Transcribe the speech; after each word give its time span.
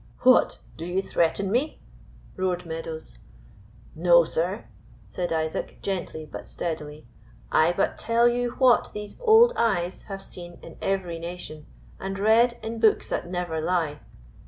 "What, 0.21 0.57
do 0.77 0.83
you 0.83 1.03
threaten 1.03 1.51
me?" 1.51 1.79
roared 2.35 2.65
Meadows. 2.65 3.19
"No, 3.93 4.23
sir," 4.23 4.65
said 5.07 5.31
Isaac, 5.31 5.77
gently 5.83 6.25
but 6.25 6.47
steadily. 6.49 7.05
"I 7.51 7.71
but 7.71 7.99
tell 7.99 8.27
you 8.27 8.55
what 8.57 8.93
these 8.95 9.15
old 9.19 9.53
eyes 9.55 10.01
have 10.09 10.23
seen 10.23 10.57
in 10.63 10.75
every 10.81 11.19
nation, 11.19 11.67
and 11.99 12.17
read 12.17 12.57
in 12.63 12.79
books 12.79 13.09
that 13.09 13.29
never 13.29 13.61
lie. 13.61 13.99